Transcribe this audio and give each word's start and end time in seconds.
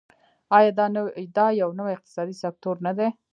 آیا 0.57 0.71
دا 1.37 1.45
یو 1.61 1.69
نوی 1.79 1.93
اقتصادي 1.97 2.35
سکتور 2.43 2.75
نه 2.85 2.91
دی؟ 2.97 3.07